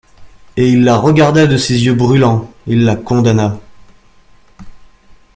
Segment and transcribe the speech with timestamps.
[0.57, 3.59] Et il la regarda de ses yeux brûlants, il la condamna.